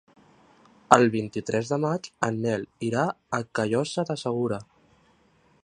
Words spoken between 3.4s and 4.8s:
Callosa de Segura.